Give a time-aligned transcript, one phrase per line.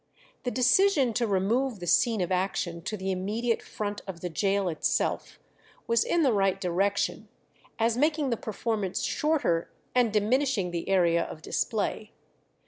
[0.45, 4.67] The decision to remove the scene of action to the immediate front of the gaol
[4.67, 5.37] itself
[5.85, 7.27] was in the right direction,
[7.77, 12.13] as making the performance shorter and diminishing the area of display.